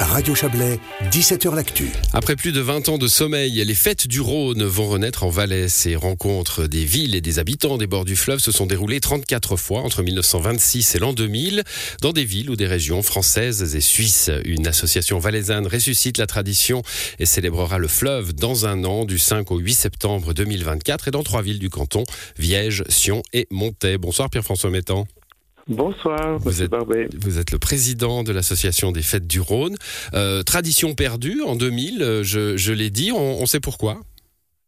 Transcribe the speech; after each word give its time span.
Radio 0.00 0.34
Chablais, 0.34 0.80
17h 1.10 1.54
L'Actu. 1.54 1.90
Après 2.14 2.34
plus 2.34 2.52
de 2.52 2.60
20 2.60 2.88
ans 2.88 2.96
de 2.96 3.06
sommeil, 3.06 3.62
les 3.62 3.74
fêtes 3.74 4.08
du 4.08 4.22
Rhône 4.22 4.64
vont 4.64 4.88
renaître 4.88 5.24
en 5.24 5.28
Valais. 5.28 5.68
Ces 5.68 5.94
rencontres 5.94 6.66
des 6.66 6.86
villes 6.86 7.14
et 7.14 7.20
des 7.20 7.38
habitants 7.38 7.76
des 7.76 7.86
bords 7.86 8.06
du 8.06 8.16
fleuve 8.16 8.38
se 8.38 8.50
sont 8.50 8.64
déroulées 8.64 9.00
34 9.00 9.56
fois 9.56 9.82
entre 9.82 10.02
1926 10.02 10.94
et 10.94 10.98
l'an 10.98 11.12
2000 11.12 11.64
dans 12.00 12.12
des 12.12 12.24
villes 12.24 12.48
ou 12.48 12.56
des 12.56 12.66
régions 12.66 13.02
françaises 13.02 13.76
et 13.76 13.80
suisses. 13.82 14.30
Une 14.46 14.66
association 14.66 15.18
valaisanne 15.18 15.66
ressuscite 15.66 16.16
la 16.16 16.26
tradition 16.26 16.82
et 17.18 17.26
célébrera 17.26 17.76
le 17.76 17.88
fleuve 17.88 18.32
dans 18.32 18.64
un 18.64 18.84
an 18.84 19.04
du 19.04 19.18
5 19.18 19.50
au 19.50 19.58
8 19.58 19.74
septembre 19.74 20.32
2024 20.32 21.08
et 21.08 21.10
dans 21.10 21.22
trois 21.22 21.42
villes 21.42 21.58
du 21.58 21.68
canton, 21.68 22.04
Viège, 22.38 22.84
Sion 22.88 23.22
et 23.34 23.46
Montaix. 23.50 23.98
Bonsoir 23.98 24.30
Pierre-François 24.30 24.70
Mettan. 24.70 25.06
Bonsoir, 25.70 26.38
vous 26.38 26.64
êtes, 26.64 26.74
vous 27.14 27.38
êtes 27.38 27.52
le 27.52 27.60
président 27.60 28.24
de 28.24 28.32
l'association 28.32 28.90
des 28.90 29.02
fêtes 29.02 29.28
du 29.28 29.40
Rhône. 29.40 29.76
Euh, 30.14 30.42
tradition 30.42 30.96
perdue 30.96 31.42
en 31.42 31.54
2000, 31.54 32.02
euh, 32.02 32.22
je, 32.24 32.72
l'ai 32.72 32.90
dit, 32.90 33.12
on, 33.14 33.46
sait 33.46 33.60
pourquoi 33.60 33.98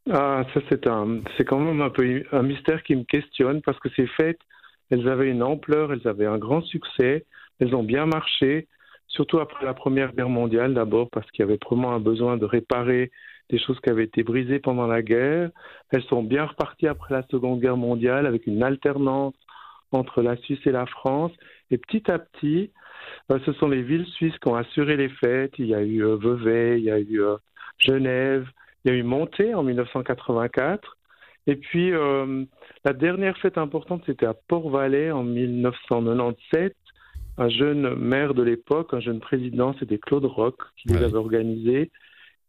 Ah, 0.09 0.45
ça 0.55 0.61
c'est 0.69 0.87
un, 0.87 1.19
c'est 1.37 1.45
quand 1.45 1.59
même 1.59 1.81
un 1.81 1.91
peu 1.91 2.23
un 2.31 2.43
mystère 2.45 2.85
qui 2.85 2.95
me 2.95 3.03
questionne 3.03 3.63
parce 3.63 3.81
que 3.81 3.89
ces 3.97 4.07
fêtes, 4.07 4.39
elles 4.91 5.09
avaient 5.09 5.29
une 5.29 5.43
ampleur, 5.43 5.93
elles 5.93 6.07
avaient 6.07 6.27
un 6.27 6.39
grand 6.39 6.63
succès, 6.63 7.27
elles 7.59 7.75
ont 7.75 7.83
bien 7.83 8.07
marché, 8.07 8.69
surtout 9.09 9.41
après 9.41 9.67
la 9.67 9.75
Première 9.75 10.15
Guerre 10.15 10.29
mondiale 10.29 10.73
d'abord 10.73 11.11
parce 11.11 11.29
qu'il 11.33 11.41
y 11.45 11.49
avait 11.49 11.59
vraiment 11.69 11.91
un 11.91 12.01
besoin 12.01 12.37
de 12.37 12.45
réparer 12.45 13.11
des 13.51 13.59
choses 13.59 13.81
qui 13.81 13.91
avaient 13.91 14.05
été 14.05 14.23
brisées 14.23 14.61
pendant 14.61 14.87
la 14.87 15.03
guerre. 15.03 15.51
Elles 15.91 16.05
sont 16.05 16.23
bien 16.23 16.45
reparties 16.45 16.87
après 16.87 17.13
la 17.13 17.25
Seconde 17.29 17.61
Guerre 17.61 17.77
mondiale 17.77 18.25
avec 18.25 18.47
une 18.47 18.63
alternance 18.63 19.35
entre 19.93 20.23
la 20.23 20.37
Suisse 20.37 20.61
et 20.67 20.73
la 20.73 20.87
France. 20.87 21.33
Et 21.71 21.79
petit 21.79 22.11
à 22.11 22.19
petit, 22.19 22.71
euh, 23.31 23.39
ce 23.45 23.53
sont 23.55 23.69
les 23.69 23.83
villes 23.83 24.07
suisses 24.07 24.37
qui 24.39 24.49
ont 24.49 24.55
assuré 24.55 24.97
les 24.97 25.09
fêtes. 25.09 25.55
Il 25.59 25.67
y 25.67 25.75
a 25.75 25.83
eu 25.83 26.05
euh, 26.05 26.17
Vevey, 26.17 26.79
il 26.79 26.85
y 26.85 26.91
a 26.91 26.99
eu 26.99 27.23
euh, 27.23 27.37
Genève, 27.79 28.49
il 28.85 28.93
y 28.93 28.95
a 28.95 28.99
eu 28.99 29.03
Monté 29.03 29.55
en 29.55 29.63
1984. 29.63 30.99
Et 31.49 31.57
puis, 31.57 31.91
la 32.85 32.93
dernière 32.93 33.37
fête 33.39 33.59
importante, 33.59 34.05
c'était 34.07 34.27
à 34.27 34.35
Port-Valais 34.35 35.11
en 35.11 35.25
1997. 35.25 36.77
Un 37.37 37.49
jeune 37.49 37.97
maire 37.97 38.35
de 38.35 38.45
l'époque, 38.45 38.95
un 38.95 39.01
jeune 39.01 39.19
président, 39.19 39.75
c'était 39.81 39.99
Claude 39.99 40.25
Roch 40.25 40.55
qui 40.77 40.87
les 40.91 41.03
avait 41.03 41.17
organisées. 41.17 41.91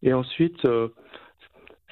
Et 0.03 0.14
ensuite, 0.14 0.61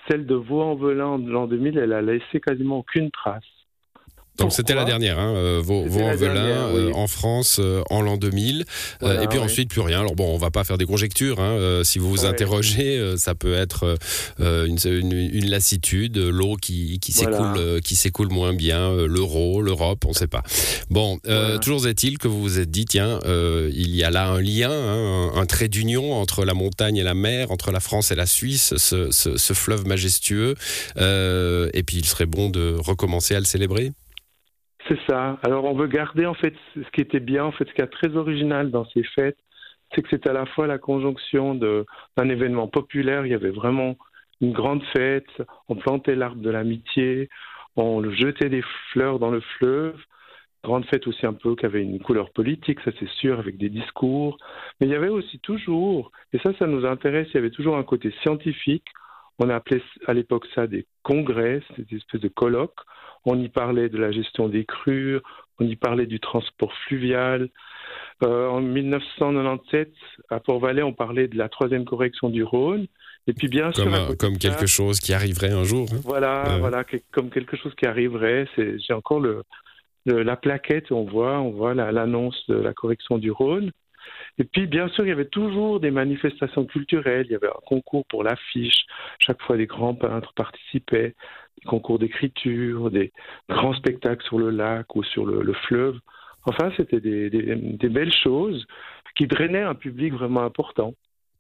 celle 0.08 0.28
de 0.28 0.36
Vaux-en-Velin 0.36 1.08
en 1.08 1.18
l'an 1.18 1.48
2000, 1.48 1.80
elle 1.80 1.94
a 1.94 2.04
laissé 2.04 2.40
quasiment 2.40 2.78
aucune 2.78 3.10
trace. 3.10 3.61
Donc 4.38 4.54
c'était 4.54 4.74
la 4.74 4.86
dernière, 4.86 5.20
hein, 5.20 5.36
euh, 5.36 5.62
vos, 5.64 5.86
velin 5.88 6.70
euh, 6.70 6.92
en 6.94 7.08
France 7.08 7.58
euh, 7.60 7.84
en 7.90 8.02
l'an 8.02 8.18
2000, 8.18 8.66
et 9.04 9.28
puis 9.28 9.40
ensuite 9.40 9.70
plus 9.70 9.82
rien. 9.82 10.00
Alors 10.00 10.16
bon, 10.16 10.34
on 10.34 10.38
va 10.38 10.52
pas 10.52 10.64
faire 10.64 10.78
des 10.78 10.86
conjectures. 10.86 11.40
Hein, 11.40 11.82
si 11.84 12.00
vous 12.00 12.10
vous 12.10 12.26
interrogez, 12.26 13.16
ça 13.18 13.36
peut 13.36 13.54
être 13.54 13.98
une, 14.40 14.78
une, 14.84 15.50
lassitude, 15.50 16.18
l'eau 16.18 16.56
qui, 16.56 17.00
qui 17.00 17.12
s'écoule, 17.12 17.82
qui 17.84 17.96
s'écoule 17.96 18.30
moins 18.30 18.54
bien, 18.54 18.94
l'euro, 19.06 19.62
l'Europe, 19.62 20.06
on 20.06 20.10
ne 20.10 20.16
sait 20.16 20.28
pas. 20.28 20.44
Bon, 20.90 21.20
toujours 21.62 21.88
est-il 21.88 22.18
que 22.18 22.28
vous 22.28 22.42
vous 22.42 22.60
êtes 22.60 22.72
dit, 22.72 22.86
tiens, 22.86 23.20
il 23.26 23.96
y 23.96 24.04
a 24.04 24.10
là 24.10 24.28
un 24.28 24.42
lien, 24.42 24.72
hein, 24.72 25.32
un, 25.36 25.46
trait 25.46 25.68
d'union 25.68 26.14
entre 26.14 26.46
la 26.46 26.54
montagne 26.54 26.98
et 26.98 27.04
la 27.04 27.14
mer, 27.14 27.52
entre 27.52 27.72
la 27.72 27.80
France 27.80 28.12
et 28.12 28.16
la 28.16 28.26
Suisse, 28.26 28.74
ce, 28.78 29.12
ce, 29.12 29.38
ce 29.38 29.54
fleuve 29.54 29.86
majestueux, 29.86 30.56
et 30.98 31.84
puis 31.84 31.98
il 31.98 32.06
serait 32.06 32.26
bon 32.26 32.50
de 32.50 32.76
recommencer 32.80 33.36
à 33.36 33.40
le 33.40 33.46
célébrer. 33.46 33.92
C'est 34.92 35.00
ça. 35.10 35.40
Alors 35.44 35.64
on 35.64 35.74
veut 35.74 35.88
garder 35.88 36.26
en 36.26 36.34
fait 36.34 36.54
ce 36.76 36.92
qui 36.92 37.00
était 37.00 37.22
bien, 37.22 37.46
en 37.46 37.54
fait 37.54 37.66
ce 37.66 37.74
qui 37.74 37.82
est 37.82 37.88
très 37.88 38.14
original 38.18 38.72
dans 38.72 38.84
ces 38.90 39.04
fêtes, 39.04 39.38
c'est 39.96 40.02
que 40.02 40.10
c'est 40.10 40.28
à 40.28 40.34
la 40.34 40.46
fois 40.46 40.68
la 40.68 40.80
conjonction 40.80 41.56
d'un 41.56 42.30
événement 42.30 42.68
populaire, 42.68 43.26
il 43.26 43.32
y 43.32 43.36
avait 43.36 43.52
vraiment 43.52 43.96
une 44.42 44.52
grande 44.52 44.84
fête, 44.94 45.30
on 45.70 45.76
plantait 45.76 46.16
l'arbre 46.16 46.42
de 46.42 46.50
l'amitié, 46.50 47.30
on 47.78 48.04
jetait 48.12 48.50
des 48.50 48.64
fleurs 48.92 49.18
dans 49.20 49.32
le 49.32 49.40
fleuve, 49.58 49.96
grande 50.62 50.86
fête 50.88 51.08
aussi 51.08 51.26
un 51.26 51.34
peu 51.34 51.56
qui 51.56 51.66
avait 51.66 51.84
une 51.84 52.00
couleur 52.00 52.30
politique, 52.32 52.82
ça 52.82 52.92
c'est 53.00 53.10
sûr, 53.12 53.40
avec 53.40 53.56
des 53.58 53.70
discours, 53.70 54.40
mais 54.82 54.88
il 54.88 54.92
y 54.92 54.96
avait 54.96 55.08
aussi 55.08 55.40
toujours, 55.40 56.12
et 56.34 56.40
ça 56.40 56.52
ça 56.60 56.68
nous 56.68 56.86
intéresse, 56.86 57.30
il 57.30 57.36
y 57.36 57.38
avait 57.38 57.50
toujours 57.50 57.78
un 57.78 57.84
côté 57.84 58.12
scientifique, 58.24 58.88
on 59.40 59.50
appelait 59.50 59.82
à 60.08 60.14
l'époque 60.14 60.46
ça 60.54 60.68
des 60.68 60.86
congrès, 61.04 61.62
des 61.78 61.98
espèces 61.98 62.22
de 62.22 62.28
colloques, 62.28 62.80
on 63.26 63.40
y 63.40 63.50
parlait 63.50 63.90
de 63.90 63.98
la 63.98 64.12
gestion 64.12 64.50
des 64.50 64.66
crues, 64.66 65.20
on 65.60 65.66
y 65.66 65.76
parlait 65.76 66.06
du 66.06 66.20
transport 66.20 66.74
fluvial. 66.88 67.50
Euh, 68.24 68.48
en 68.48 68.62
1997, 68.62 69.92
à 70.30 70.40
Port-Valais, 70.40 70.84
on 70.84 70.94
parlait 70.94 71.28
de 71.28 71.38
la 71.38 71.50
troisième 71.50 71.86
correction 71.86 72.30
du 72.30 72.44
Rhône. 72.44 72.88
Et 73.28 73.34
puis 73.34 73.48
bien 73.48 73.72
comme, 73.72 73.94
sûr, 73.94 74.18
comme 74.18 74.38
quelque 74.38 74.66
chose 74.66 75.00
qui 75.00 75.14
arriverait 75.14 75.52
un 75.52 75.64
jour. 75.64 75.88
Hein. 75.92 76.00
Voilà, 76.04 76.58
voilà, 76.60 76.84
comme 77.12 77.30
quelque 77.30 77.56
chose 77.56 77.74
qui 77.76 77.86
arriverait. 77.86 78.48
J'ai 78.58 78.94
encore 78.94 79.20
le, 79.20 79.44
la 80.06 80.36
plaquette, 80.36 80.92
on 80.92 81.04
voit, 81.04 81.40
on 81.40 81.52
voit 81.52 81.74
l'annonce 81.74 82.44
de 82.48 82.56
la 82.56 82.74
correction 82.74 83.20
du 83.20 83.30
Rhône. 83.32 83.72
Et 84.38 84.44
puis, 84.44 84.68
bien 84.68 84.88
sûr, 84.90 85.06
il 85.06 85.10
y 85.10 85.12
avait 85.12 85.26
toujours 85.26 85.80
des 85.80 85.92
manifestations 85.92 86.66
culturelles. 86.66 87.26
Il 87.30 87.34
y 87.34 87.36
avait 87.36 87.48
un 87.48 87.62
concours 87.66 88.06
pour 88.08 88.24
l'affiche. 88.24 88.86
Chaque 89.20 89.42
fois, 89.42 89.58
des 89.58 89.68
grands 89.68 89.96
peintres 89.96 90.34
participaient. 90.36 91.16
Des 91.60 91.66
concours 91.68 92.00
d'écriture, 92.00 92.90
des 92.90 93.12
grands 93.50 93.74
spectacles 93.74 94.24
sur 94.26 94.40
le 94.40 94.50
lac 94.50 94.96
ou 94.96 95.04
sur 95.04 95.26
le, 95.26 95.54
fleuve. 95.68 96.00
Enfin, 96.46 96.72
c'était 96.76 97.00
des, 97.00 97.90
belles 97.90 98.14
choses 98.14 98.66
qui 99.16 99.28
drainaient 99.28 99.62
un 99.62 99.76
public 99.76 100.14
vraiment 100.14 100.44
important. 100.44 100.94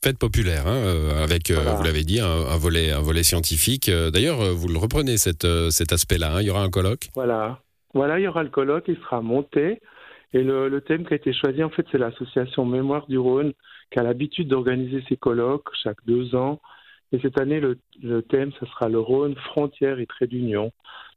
Fête 0.03 0.17
populaire, 0.17 0.67
hein, 0.67 0.77
euh, 0.77 1.23
avec, 1.23 1.51
euh, 1.51 1.75
vous 1.75 1.83
l'avez 1.83 2.03
dit, 2.03 2.19
un, 2.19 2.57
volet, 2.57 2.91
un 2.91 3.01
volet 3.01 3.23
scientifique. 3.23 3.87
Euh, 3.87 4.09
d'ailleurs, 4.09 4.37
vous 4.53 4.67
le 4.67 4.77
reprenez 4.77 5.17
cet 5.17 5.43
aspect-là. 5.43 6.35
Hein. 6.35 6.41
il 6.41 6.47
y 6.47 6.49
aura 6.49 6.63
un 6.63 6.69
colloque? 6.69 7.09
Voilà, 7.15 7.61
voilà, 7.93 8.19
il 8.19 8.23
y 8.23 8.27
aura 8.27 8.43
le 8.43 8.49
colloque. 8.49 8.85
Il 8.87 8.97
sera 8.97 9.21
monté 9.21 9.79
et 10.33 10.43
le, 10.43 10.81
thème 10.81 11.05
qui 11.05 11.13
a 11.13 11.17
été 11.17 11.33
choisi, 11.33 11.63
en 11.63 11.69
fait, 11.69 11.85
c'est 11.91 11.97
l'association 11.97 12.65
Mémoire 12.65 13.07
du 13.07 13.17
Rhône, 13.17 13.53
qui 13.91 13.99
a 13.99 14.03
l'habitude 14.03 14.47
d'organiser 14.47 15.03
ses 15.09 15.17
colloques 15.17 15.69
chaque 15.83 16.03
deux 16.05 16.35
ans. 16.35 16.61
Et 17.11 17.19
cette 17.19 17.39
année, 17.39 17.59
le, 17.59 18.21
thème, 18.21 18.51
ce 18.59 18.65
sera 18.65 18.87
le 18.87 18.99
Rhône, 18.99 19.35
frontières 19.35 19.99
et 19.99 20.05
trait 20.05 20.27
d'union. 20.27 20.71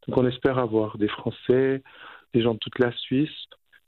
Donc 0.06 0.18
on 0.18 0.26
espère 0.26 0.58
avoir 0.58 0.98
des 0.98 1.06
Français, 1.08 1.82
des 2.34 2.42
gens 2.42 2.54
de 2.54 2.58
toute 2.58 2.78
la 2.80 2.90
Suisse. 2.92 3.30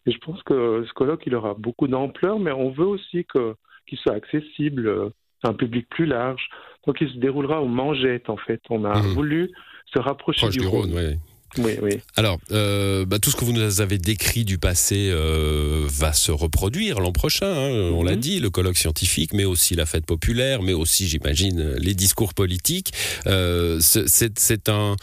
Et 0.06 0.12
je 0.12 0.18
pense 0.18 0.40
que 0.44 0.84
ce 0.86 0.92
colloque, 0.92 1.24
il 1.26 1.34
aura 1.34 1.54
beaucoup 1.54 1.88
d'ampleur, 1.88 2.38
mais 2.38 2.52
on 2.52 2.70
veut 2.70 2.86
aussi 2.86 3.26
qu'il 3.32 3.98
soit 3.98 4.14
accessible 4.14 5.10
à 5.42 5.48
un 5.48 5.54
public 5.54 5.88
plus 5.88 6.06
large. 6.06 6.48
Donc 6.86 7.00
il 7.00 7.10
se 7.10 7.18
déroulera 7.18 7.60
au 7.60 7.66
Mangette, 7.66 8.30
en 8.30 8.36
fait. 8.36 8.60
On 8.70 8.84
a 8.84 8.96
mmh. 8.96 9.14
voulu 9.14 9.50
se 9.86 9.98
rapprocher 9.98 10.48
du, 10.50 10.64
Rhône. 10.64 11.18
Oui, 11.58 11.78
oui. 11.82 12.00
Alors, 12.16 12.38
euh, 12.52 13.06
bah, 13.06 13.18
tout 13.18 13.30
ce 13.30 13.36
que 13.36 13.44
vous 13.44 13.52
nous 13.52 13.80
avez 13.80 13.98
décrit 13.98 14.44
du 14.44 14.58
passé 14.58 15.08
euh, 15.10 15.86
va 15.88 16.12
se 16.12 16.30
reproduire 16.32 17.00
l'an 17.00 17.12
prochain. 17.12 17.46
Hein, 17.46 17.90
on 17.94 18.02
l'a 18.02 18.12
mhm. 18.12 18.20
dit, 18.20 18.40
le 18.40 18.50
colloque 18.50 18.76
scientifique, 18.76 19.32
mais 19.32 19.44
aussi 19.44 19.74
la 19.74 19.86
fête 19.86 20.06
populaire, 20.06 20.62
mais 20.62 20.72
aussi, 20.72 21.08
j'imagine, 21.08 21.74
les 21.78 21.94
discours 21.94 22.34
politiques. 22.34 22.92
Euh, 23.26 23.78
c'est 23.80 24.68
un, 24.68 24.96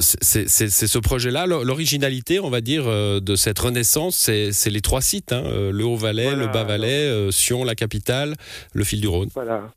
c'est 0.00 0.70
ce 0.70 0.98
projet-là. 0.98 1.46
L'originalité, 1.46 2.40
on 2.40 2.50
va 2.50 2.60
dire, 2.60 2.84
de 2.84 3.36
cette 3.36 3.58
renaissance, 3.58 4.16
c'est 4.16 4.70
les 4.70 4.80
trois 4.80 5.00
sites 5.00 5.32
hein, 5.32 5.42
le 5.72 5.84
Haut-Valais, 5.84 6.36
le 6.36 6.46
Bas-Valais, 6.46 7.30
Sion, 7.30 7.64
la 7.64 7.74
capitale, 7.74 8.34
le 8.72 8.84
fil 8.84 9.00
du 9.00 9.08
Rhône. 9.08 9.28
Voilà. 9.34 9.72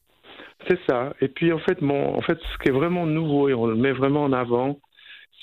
C'est 0.68 0.80
ça. 0.88 1.14
Et 1.22 1.28
puis 1.28 1.54
en 1.54 1.60
fait, 1.60 1.82
mon, 1.82 2.18
en 2.18 2.22
fait, 2.22 2.40
ce 2.54 2.64
qui 2.64 2.70
est 2.70 2.72
vraiment 2.72 3.06
nouveau 3.06 3.50
et 3.50 3.54
on 3.54 3.68
le 3.68 3.76
met 3.76 3.92
vraiment 3.92 4.24
en 4.24 4.34
avant, 4.34 4.80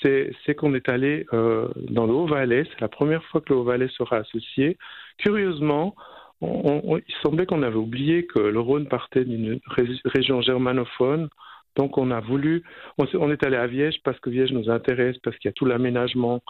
c'est 0.01 0.55
qu'on 0.55 0.73
est 0.73 0.89
allé 0.89 1.25
euh, 1.33 1.67
dans 1.75 2.05
le 2.05 2.13
Haut-Valais. 2.13 2.65
C'est 2.71 2.81
la 2.81 2.87
première 2.87 3.23
fois 3.25 3.41
que 3.41 3.53
le 3.53 3.59
Haut-Valais 3.59 3.89
sera 3.97 4.17
associé. 4.17 4.77
Curieusement, 5.17 5.95
il 6.41 7.15
semblait 7.21 7.45
qu'on 7.45 7.63
avait 7.63 7.77
oublié 7.77 8.25
que 8.25 8.39
le 8.39 8.59
Rhône 8.59 8.87
partait 8.87 9.23
d'une 9.23 9.59
région 9.67 10.41
germanophone. 10.41 11.29
Donc 11.75 11.97
on 11.97 12.11
a 12.11 12.19
voulu, 12.19 12.63
on, 12.97 13.31
est 13.31 13.45
allé 13.45 13.55
à 13.55 13.65
Viège 13.65 13.95
parce 14.03 14.19
que 14.19 14.29
Viège 14.29 14.51
nous 14.51 14.69
intéresse, 14.69 15.17
parce 15.23 15.37
qu'il 15.37 15.49
y 15.49 15.51
a 15.51 15.53
tout 15.53 15.65
l'aménagement 15.65 16.41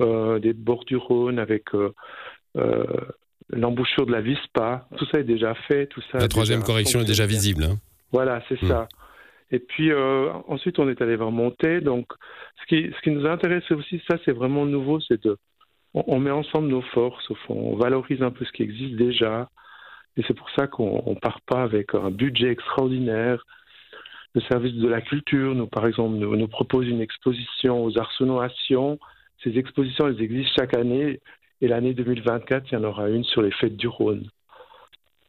euh, 0.00 0.38
des 0.38 0.52
bords 0.52 0.84
du 0.84 0.96
Rhône 0.96 1.38
avec 1.38 1.64
euh, 1.74 1.92
l'embouchure 3.50 4.06
de 4.06 4.12
la 4.12 4.20
Vispa. 4.20 4.88
Tout 4.96 5.06
ça 5.12 5.20
est 5.20 5.24
déjà 5.24 5.54
fait. 5.68 5.86
Tout 5.86 6.02
ça 6.10 6.18
la 6.18 6.28
troisième 6.28 6.62
correction 6.62 7.00
est 7.00 7.04
déjà 7.04 7.26
visible. 7.26 7.64
Hein. 7.64 7.76
Voilà, 8.12 8.42
c'est 8.48 8.60
hmm. 8.62 8.68
ça. 8.68 8.88
Et 9.50 9.58
puis 9.58 9.92
euh, 9.92 10.32
ensuite, 10.48 10.78
on 10.78 10.88
est 10.88 11.00
allé 11.00 11.16
vers 11.16 11.30
Monter. 11.30 11.80
Donc, 11.80 12.06
ce 12.60 12.66
qui, 12.66 13.10
nous 13.10 13.26
intéresse 13.26 13.70
aussi, 13.70 14.02
ça, 14.08 14.16
c'est 14.24 14.32
vraiment 14.32 14.66
nouveau, 14.66 15.00
c'est 15.00 15.22
de, 15.22 15.36
on, 15.94 16.18
met 16.18 16.30
ensemble 16.30 16.68
nos 16.68 16.82
forces. 16.82 17.30
Au 17.30 17.34
fond, 17.34 17.54
on 17.54 17.76
valorise 17.76 18.22
un 18.22 18.30
peu 18.30 18.44
ce 18.44 18.52
qui 18.52 18.62
existe 18.62 18.96
déjà. 18.96 19.48
Et 20.16 20.22
c'est 20.26 20.34
pour 20.34 20.50
ça 20.50 20.66
qu'on 20.66 21.02
ne 21.06 21.18
part 21.18 21.40
pas 21.42 21.62
avec 21.62 21.94
un 21.94 22.10
budget 22.10 22.50
extraordinaire. 22.50 23.44
Le 24.34 24.40
service 24.42 24.74
de 24.74 24.88
la 24.88 25.00
culture, 25.00 25.54
nous, 25.54 25.66
par 25.66 25.86
exemple, 25.86 26.16
nous, 26.16 26.36
nous 26.36 26.48
propose 26.48 26.88
une 26.88 27.00
exposition 27.00 27.84
aux 27.84 27.98
arsenaux 27.98 28.40
à 28.40 28.48
Sion. 28.66 28.98
Ces 29.42 29.58
expositions, 29.58 30.08
elles 30.08 30.20
existent 30.22 30.54
chaque 30.58 30.76
année. 30.76 31.20
Et 31.60 31.68
l'année 31.68 31.94
2024, 31.94 32.70
il 32.70 32.74
y 32.74 32.76
en 32.76 32.84
aura 32.84 33.08
une 33.08 33.24
sur 33.24 33.42
les 33.42 33.52
fêtes 33.52 33.76
du 33.76 33.88
Rhône. 33.88 34.28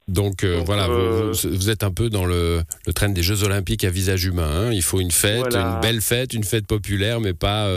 Donc, 0.07 0.43
euh, 0.43 0.61
voilà, 0.63 0.87
vous, 0.87 1.69
êtes 1.69 1.83
un 1.83 1.91
peu 1.91 2.09
dans 2.09 2.25
le, 2.25 2.61
le 2.85 2.93
train 2.93 3.09
des 3.09 3.23
Jeux 3.23 3.43
Olympiques 3.43 3.83
à 3.83 3.89
visage 3.89 4.25
humain. 4.25 4.49
Hein. 4.49 4.71
Il 4.71 4.83
faut 4.83 4.99
une 4.99 5.11
fête, 5.11 5.55
une 5.55 5.79
belle 5.81 6.01
fête, 6.01 6.33
une 6.33 6.43
fête 6.43 6.67
populaire, 6.67 7.19
mais 7.19 7.33
pas, 7.33 7.67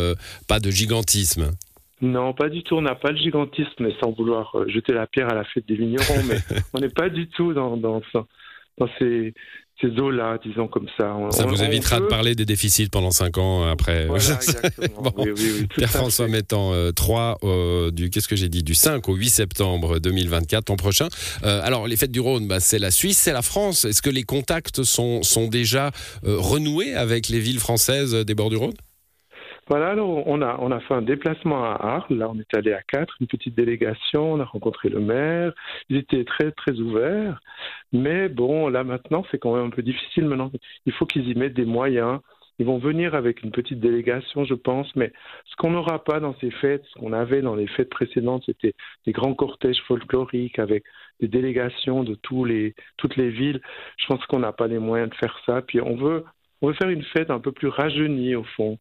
pas 0.46 0.60
de 0.60 0.70
gigantisme. 0.70 1.52
Non, 2.00 2.32
pas 2.32 2.48
du 2.48 2.62
tout. 2.62 2.76
On 2.76 2.82
n'a 2.82 2.94
pas 2.94 3.10
le 3.10 3.16
gigantisme, 3.16 3.72
mais 3.80 3.94
sans 4.02 4.12
vouloir 4.12 4.54
jeter 4.69 4.92
la 4.92 5.06
pierre 5.06 5.30
à 5.32 5.34
la 5.34 5.44
fête 5.44 5.66
des 5.66 5.75
vignerons, 5.75 6.22
mais 6.28 6.38
on 6.75 6.80
n'est 6.80 6.90
pas 6.90 7.08
du 7.08 7.28
tout 7.28 7.54
dans, 7.54 7.76
dans, 7.76 8.02
dans 8.78 8.88
ces, 8.98 9.34
ces 9.80 9.88
eaux-là, 9.88 10.38
disons 10.44 10.66
comme 10.66 10.88
ça. 10.96 11.16
ça 11.30 11.46
vous 11.46 11.62
évitera 11.62 12.00
de 12.00 12.06
parler 12.06 12.34
des 12.34 12.44
déficits 12.44 12.88
pendant 12.88 13.10
5 13.10 13.38
ans 13.38 13.69
après. 13.69 14.08
Pierre-François 15.76 16.26
mettant 16.28 16.72
3 16.92 17.38
euh, 17.44 17.90
du, 17.90 18.10
qu'est-ce 18.10 18.28
que 18.28 18.36
j'ai 18.36 18.48
dit, 18.48 18.62
du 18.62 18.75
5 18.75 19.08
au 19.08 19.14
8 19.14 19.28
septembre 19.28 19.98
2024, 20.00 20.70
en 20.70 20.76
prochain. 20.76 21.08
Euh, 21.44 21.60
alors, 21.62 21.86
les 21.86 21.96
fêtes 21.96 22.10
du 22.10 22.20
Rhône, 22.20 22.48
bah, 22.48 22.60
c'est 22.60 22.78
la 22.78 22.90
Suisse, 22.90 23.19
c'est 23.19 23.32
la 23.32 23.42
France. 23.42 23.84
Est-ce 23.84 24.02
que 24.02 24.10
les 24.10 24.25
contacts 24.25 24.82
sont, 24.82 25.22
sont 25.22 25.46
déjà 25.46 25.92
euh, 26.24 26.36
renoués 26.38 26.94
avec 26.94 27.28
les 27.28 27.38
villes 27.38 27.60
françaises 27.60 28.14
des 28.14 28.34
bords 28.34 28.50
du 28.50 28.56
Rhône? 28.56 28.74
Voilà, 29.69 29.91
alors 29.91 30.26
on 30.26 30.41
a, 30.41 30.56
on 30.61 30.70
a 30.70 30.81
fait 30.81 30.94
un 30.94 31.03
déplacement 31.03 31.65
à 31.65 31.75
Arles. 31.75 32.17
Là, 32.17 32.31
on 32.31 32.38
est 32.38 32.55
allé 32.56 32.73
à 32.73 32.82
quatre, 32.82 33.15
une 33.20 33.26
petite 33.26 33.55
délégation. 33.55 34.32
On 34.32 34.41
a 34.41 34.44
rencontré 34.44 34.88
le 34.88 35.00
maire. 35.00 35.53
Ils 35.91 35.99
étaient 35.99 36.25
très, 36.25 36.53
très 36.53 36.73
ouverts. 36.81 37.41
Mais 37.93 38.29
bon, 38.29 38.69
là 38.69 38.85
maintenant, 38.85 39.25
c'est 39.31 39.38
quand 39.38 39.55
même 39.55 39.67
un 39.67 39.70
peu 39.70 39.82
difficile 39.82 40.26
maintenant. 40.26 40.50
Il 40.87 40.93
faut 40.93 41.06
qu'ils 41.06 41.29
y 41.29 41.35
mettent 41.35 41.55
des 41.55 41.67
moyens. 41.67 42.20
Ils 42.59 42.67
vont 42.67 42.79
venir 42.79 43.15
avec 43.15 43.43
une 43.43 43.53
petite 43.53 43.79
délégation, 43.79 44.44
je 44.44 44.55
pense, 44.55 44.94
mais 44.97 45.12
ce 45.44 45.55
qu'on 45.56 45.70
n'aura 45.70 46.03
pas 46.03 46.19
dans 46.19 46.35
ces 46.41 46.50
fêtes, 46.50 46.85
ce 46.93 46.99
qu'on 46.99 47.12
avait 47.12 47.41
dans 47.41 47.55
les 47.55 47.69
fêtes 47.69 47.88
précédentes, 47.91 48.43
c'était 48.47 48.75
des 49.06 49.12
grands 49.12 49.35
cortèges 49.35 49.81
folkloriques 49.87 50.59
avec 50.59 50.82
des 51.20 51.29
délégations 51.29 52.03
de 52.05 52.15
tous 52.17 52.44
les, 52.44 52.75
toutes 52.97 53.17
les 53.17 53.31
villes. 53.31 53.61
Je 53.99 54.06
pense 54.06 54.25
qu'on 54.26 54.41
n'a 54.41 54.53
pas 54.53 54.67
les 54.67 54.79
moyens 54.81 55.11
de 55.11 55.15
faire 55.17 55.38
ça. 55.47 55.62
Puis 55.62 55.81
on 55.81 55.94
veut, 55.97 56.25
on 56.62 56.69
veut 56.69 56.75
faire 56.75 56.91
une 56.91 57.05
fête 57.05 57.31
un 57.31 57.38
peu 57.38 57.53
plus 57.53 57.69
rajeunie, 57.69 58.35
au 58.35 58.44
fond. 58.44 58.79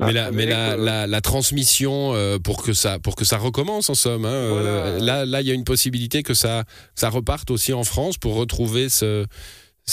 Mais, 0.00 0.12
la, 0.12 0.30
mais 0.32 0.46
la, 0.46 0.76
la, 0.76 1.06
la, 1.06 1.20
transmission 1.20 2.14
euh, 2.14 2.38
pour 2.38 2.62
que 2.62 2.72
ça 2.72 2.98
pour 2.98 3.16
que 3.16 3.24
ça 3.24 3.36
recommence 3.36 3.90
en 3.90 3.94
somme. 3.94 4.24
Hein, 4.24 4.32
euh, 4.32 4.98
là 4.98 5.26
là 5.26 5.40
il 5.42 5.46
y 5.46 5.50
a 5.50 5.54
une 5.54 5.64
possibilité 5.64 6.22
que 6.22 6.32
ça 6.34 6.64
ça 6.94 7.10
reparte 7.10 7.50
aussi 7.50 7.72
en 7.72 7.84
France 7.84 8.16
pour 8.16 8.36
retrouver 8.36 8.88
ce. 8.88 9.26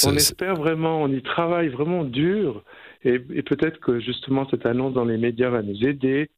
on 0.05 0.15
espère 0.15 0.55
vraiment, 0.55 1.01
on 1.01 1.11
y 1.11 1.21
travaille 1.21 1.67
vraiment 1.67 2.03
dur 2.05 2.63
et, 3.03 3.21
et 3.33 3.43
peut-être 3.43 3.79
que 3.79 3.99
justement 3.99 4.47
cette 4.49 4.65
annonce 4.65 4.93
dans 4.93 5.05
les 5.05 5.17
médias 5.17 5.49
va 5.49 5.61
nous 5.61 5.83
aider. 5.83 6.29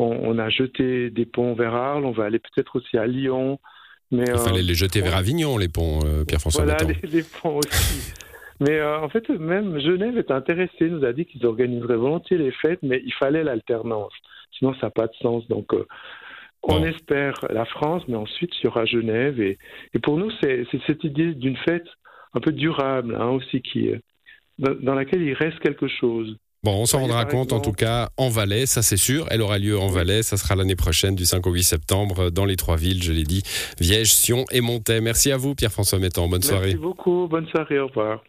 On, 0.00 0.16
on 0.22 0.38
a 0.38 0.48
jeté 0.48 1.10
des 1.10 1.26
ponts 1.26 1.54
vers 1.54 1.74
Arles, 1.74 2.04
on 2.04 2.12
va 2.12 2.26
aller 2.26 2.38
peut-être 2.38 2.76
aussi 2.76 2.96
à 2.96 3.06
Lyon. 3.06 3.58
Mais, 4.12 4.24
Il 4.26 4.38
fallait 4.38 4.60
euh, 4.60 4.62
les 4.62 4.74
jeter 4.74 5.00
vers 5.00 5.16
Avignon, 5.16 5.58
les 5.58 5.68
ponts, 5.68 5.98
Pierre-François 6.26 6.64
Voilà, 6.64 6.78
les, 6.84 7.08
les, 7.08 7.22
ponts 7.24 7.58
aussi. 7.58 8.12
Mais 8.60 8.78
euh, 8.78 9.00
en 9.00 9.08
fait, 9.08 9.28
même 9.28 9.78
Genève 9.78 10.18
est 10.18 10.30
intéressée, 10.30 10.88
nous 10.88 11.04
a 11.04 11.12
dit 11.12 11.26
qu'ils 11.26 11.46
organiseraient 11.46 11.96
volontiers 11.96 12.38
les 12.38 12.50
fêtes, 12.50 12.80
mais 12.82 13.00
il 13.04 13.12
fallait 13.14 13.44
l'alternance. 13.44 14.12
Sinon, 14.58 14.74
ça 14.74 14.86
n'a 14.86 14.90
pas 14.90 15.06
de 15.06 15.14
sens. 15.20 15.46
Donc, 15.48 15.72
euh, 15.74 15.86
on 16.64 16.82
espère 16.84 17.34
la 17.50 17.64
France, 17.64 18.02
mais 18.08 18.16
ensuite, 18.16 18.50
il 18.58 18.64
y 18.64 18.66
aura 18.66 18.84
Genève. 18.84 19.40
Et, 19.40 19.58
et 19.94 19.98
pour 20.00 20.18
nous, 20.18 20.30
c'est 20.42 20.66
cette 20.86 21.04
idée 21.04 21.34
d'une 21.34 21.56
fête 21.56 21.86
un 22.34 22.40
peu 22.40 22.52
durable 22.52 23.16
hein, 23.18 23.28
aussi, 23.28 23.62
qui, 23.62 23.90
euh, 23.90 23.98
dans 24.58 24.94
laquelle 24.94 25.22
il 25.22 25.34
reste 25.34 25.58
quelque 25.60 25.88
chose. 25.88 26.36
Bon, 26.64 26.72
on 26.72 26.86
s'en 26.86 26.98
rendra 26.98 27.24
compte 27.24 27.52
en 27.52 27.60
tout 27.60 27.72
cas 27.72 28.08
en 28.16 28.28
Valais, 28.28 28.66
ça 28.66 28.82
c'est 28.82 28.96
sûr. 28.96 29.26
Elle 29.30 29.42
aura 29.42 29.60
lieu 29.60 29.78
en 29.78 29.86
Valais, 29.86 30.24
ça 30.24 30.36
sera 30.36 30.56
l'année 30.56 30.74
prochaine 30.74 31.14
du 31.14 31.24
5 31.24 31.46
au 31.46 31.52
8 31.52 31.62
septembre 31.62 32.30
dans 32.30 32.44
les 32.44 32.56
trois 32.56 32.76
villes, 32.76 33.00
je 33.00 33.12
l'ai 33.12 33.22
dit, 33.22 33.44
Viège, 33.78 34.12
Sion 34.12 34.44
et 34.50 34.60
Montaix. 34.60 35.00
Merci 35.00 35.30
à 35.30 35.36
vous 35.36 35.54
Pierre-François 35.54 36.00
Mettan, 36.00 36.26
bonne 36.26 36.42
soirée. 36.42 36.74
Merci 36.74 36.78
beaucoup, 36.78 37.28
bonne 37.30 37.46
soirée, 37.46 37.78
au 37.78 37.86
revoir. 37.86 38.24